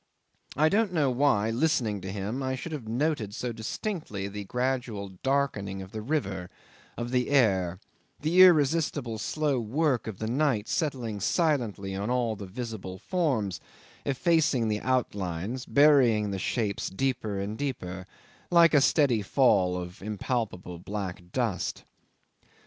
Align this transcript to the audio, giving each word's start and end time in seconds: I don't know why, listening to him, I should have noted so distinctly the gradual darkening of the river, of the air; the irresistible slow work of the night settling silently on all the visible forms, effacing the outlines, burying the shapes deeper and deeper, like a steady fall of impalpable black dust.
I 0.57 0.67
don't 0.67 0.91
know 0.93 1.11
why, 1.11 1.51
listening 1.51 2.01
to 2.01 2.11
him, 2.11 2.41
I 2.41 2.55
should 2.55 2.71
have 2.71 2.87
noted 2.87 3.35
so 3.35 3.51
distinctly 3.51 4.27
the 4.27 4.45
gradual 4.45 5.09
darkening 5.21 5.79
of 5.83 5.91
the 5.91 6.01
river, 6.01 6.49
of 6.97 7.11
the 7.11 7.29
air; 7.29 7.79
the 8.19 8.41
irresistible 8.41 9.19
slow 9.19 9.59
work 9.59 10.07
of 10.07 10.17
the 10.17 10.25
night 10.25 10.67
settling 10.67 11.19
silently 11.19 11.93
on 11.93 12.09
all 12.09 12.35
the 12.35 12.47
visible 12.47 12.97
forms, 12.97 13.61
effacing 14.03 14.69
the 14.69 14.81
outlines, 14.81 15.67
burying 15.67 16.31
the 16.31 16.39
shapes 16.39 16.89
deeper 16.89 17.39
and 17.39 17.59
deeper, 17.59 18.07
like 18.49 18.73
a 18.73 18.81
steady 18.81 19.21
fall 19.21 19.77
of 19.77 20.01
impalpable 20.01 20.79
black 20.79 21.31
dust. 21.31 21.83